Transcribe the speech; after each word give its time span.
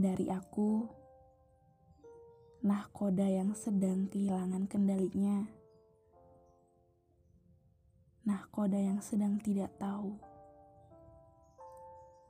Dari 0.00 0.32
aku, 0.32 0.80
nahkoda 2.64 3.28
yang 3.28 3.52
sedang 3.52 4.08
kehilangan 4.08 4.64
kendalinya. 4.64 5.44
Nahkoda 8.24 8.80
yang 8.80 9.04
sedang 9.04 9.36
tidak 9.44 9.76
tahu 9.76 10.16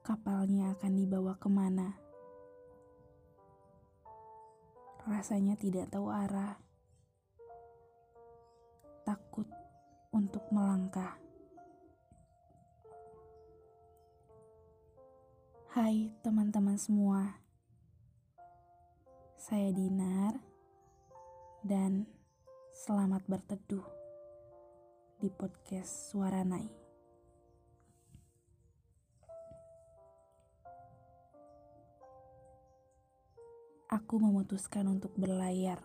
kapalnya 0.03 0.75
akan 0.75 0.98
dibawa 0.98 1.38
ke 1.38 1.46
mana. 1.46 1.95
Rasanya 5.07 5.55
tidak 5.55 5.95
tahu 5.95 6.11
arah, 6.11 6.59
takut 9.07 9.47
untuk 10.11 10.43
melangkah. 10.51 11.15
Hai 15.71 16.11
teman-teman 16.27 16.75
semua, 16.75 17.39
saya 19.40 19.72
Dinar, 19.72 20.36
dan 21.64 22.04
selamat 22.76 23.24
berteduh 23.24 23.88
di 25.16 25.32
podcast 25.32 26.12
Suara 26.12 26.44
Nai. 26.44 26.68
Aku 33.88 34.20
memutuskan 34.20 34.84
untuk 34.92 35.16
berlayar, 35.16 35.80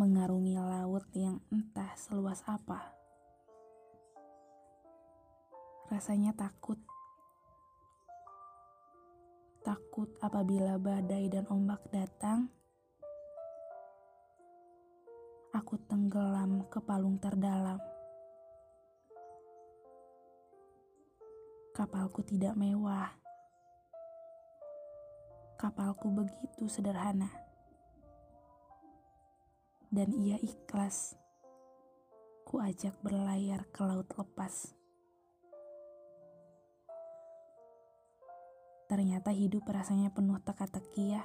mengarungi 0.00 0.56
laut 0.56 1.04
yang 1.12 1.44
entah 1.52 1.92
seluas 2.00 2.40
apa. 2.48 2.96
Rasanya 5.92 6.32
takut 6.32 6.80
takut 9.60 10.08
apabila 10.24 10.80
badai 10.80 11.28
dan 11.28 11.44
ombak 11.52 11.84
datang, 11.92 12.48
aku 15.52 15.76
tenggelam 15.84 16.64
ke 16.72 16.80
palung 16.80 17.20
terdalam. 17.20 17.76
Kapalku 21.76 22.24
tidak 22.24 22.56
mewah. 22.56 23.12
Kapalku 25.60 26.08
begitu 26.12 26.64
sederhana. 26.68 27.28
Dan 29.92 30.12
ia 30.16 30.40
ikhlas. 30.40 31.16
Ku 32.48 32.58
ajak 32.58 32.96
berlayar 33.04 33.68
ke 33.68 33.80
laut 33.84 34.08
lepas. 34.16 34.79
Ternyata 38.90 39.30
hidup 39.30 39.70
rasanya 39.70 40.10
penuh 40.10 40.34
teka-teki 40.42 41.14
ya. 41.14 41.22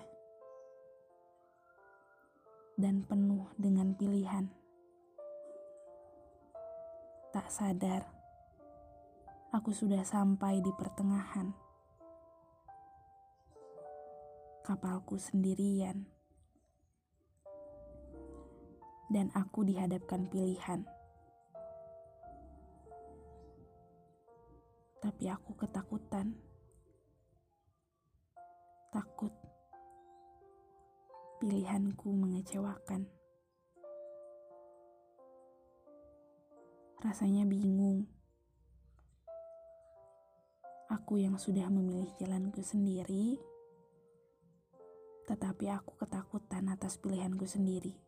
Dan 2.77 3.01
penuh 3.01 3.49
dengan 3.57 3.97
pilihan. 3.97 4.53
Tak 7.33 7.49
sadar, 7.49 8.05
aku 9.49 9.73
sudah 9.73 10.05
sampai 10.05 10.61
di 10.61 10.69
pertengahan. 10.77 11.57
Kapalku 14.61 15.17
sendirian. 15.17 16.05
Dan 19.09 19.33
aku 19.33 19.65
dihadapkan 19.65 20.29
pilihan. 20.29 20.85
Tapi 25.01 25.25
aku 25.33 25.57
ketakutan 25.57 26.37
takut 28.95 29.35
pilihanku 31.43 32.15
mengecewakan. 32.15 33.03
Rasanya 37.03 37.43
bingung. 37.43 38.07
Aku 40.87 41.19
yang 41.19 41.35
sudah 41.35 41.67
memilih 41.67 42.07
jalanku 42.15 42.63
sendiri, 42.63 43.35
tetapi 45.27 45.67
aku 45.75 45.99
ketakutan 45.99 46.71
atas 46.71 46.95
pilihanku 46.95 47.43
sendiri. 47.43 47.99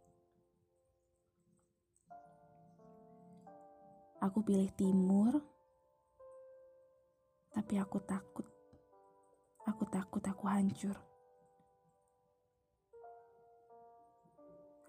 Aku 4.24 4.40
pilih 4.40 4.72
timur, 4.72 5.36
tapi 7.52 7.75
aku 7.75 8.00
takut 8.08 8.56
Aku 9.78 9.86
takut 9.94 10.26
aku 10.26 10.50
hancur. 10.50 10.98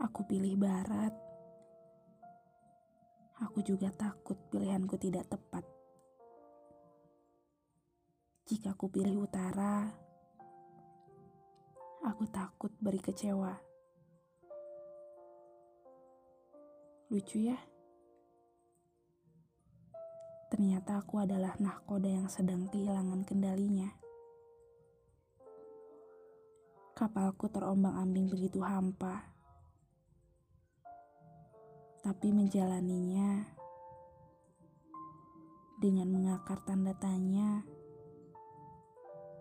Aku 0.00 0.24
pilih 0.24 0.56
barat. 0.56 1.12
Aku 3.44 3.60
juga 3.60 3.92
takut 3.92 4.40
pilihanku 4.48 4.96
tidak 4.96 5.28
tepat. 5.28 5.60
Jika 8.48 8.72
aku 8.72 8.88
pilih 8.88 9.28
utara, 9.28 9.92
aku 12.08 12.24
takut 12.32 12.72
beri 12.80 13.04
kecewa. 13.04 13.60
Lucu 17.12 17.44
ya? 17.44 17.60
Ternyata 20.48 21.04
aku 21.04 21.20
adalah 21.20 21.60
nahkoda 21.60 22.08
yang 22.08 22.32
sedang 22.32 22.72
kehilangan 22.72 23.28
kendalinya. 23.28 24.07
Kapalku 26.98 27.46
terombang-ambing 27.46 28.26
begitu 28.26 28.58
hampa. 28.58 29.22
Tapi 32.02 32.34
menjalaninya 32.34 33.46
dengan 35.78 36.10
mengakar 36.10 36.58
tanda 36.66 36.90
tanya 36.98 37.62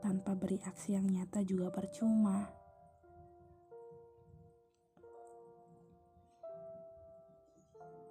tanpa 0.05 0.37
beri 0.37 0.61
aksi 0.61 1.01
yang 1.01 1.09
nyata 1.09 1.41
juga 1.41 1.73
percuma. 1.73 2.45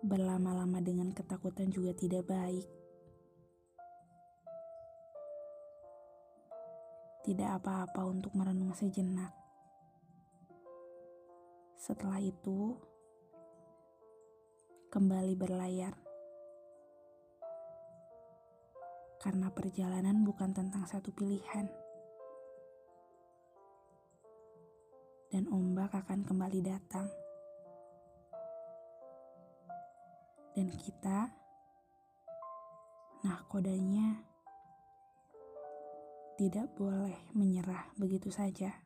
Berlama-lama 0.03 0.83
dengan 0.83 1.15
ketakutan 1.15 1.71
juga 1.71 1.95
tidak 1.95 2.27
baik. 2.27 2.67
Tidak 7.27 7.59
apa-apa 7.59 8.07
untuk 8.07 8.39
merenung 8.39 8.71
sejenak. 8.71 9.35
Setelah 11.75 12.23
itu, 12.23 12.79
kembali 14.95 15.35
berlayar. 15.35 15.91
Karena 19.19 19.51
perjalanan 19.51 20.23
bukan 20.23 20.55
tentang 20.55 20.87
satu 20.87 21.11
pilihan. 21.11 21.67
Dan 25.27 25.51
ombak 25.51 25.99
akan 25.99 26.23
kembali 26.23 26.63
datang. 26.63 27.11
Dan 30.55 30.71
kita, 30.79 31.27
nah 33.27 33.43
kodanya 33.51 34.36
tidak 36.37 36.69
boleh 36.77 37.17
menyerah 37.33 37.89
begitu 37.97 38.29
saja. 38.29 38.86